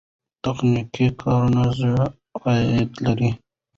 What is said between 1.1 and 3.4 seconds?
کارونه ښه عاید لري.